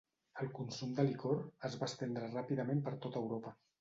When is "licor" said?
1.11-1.37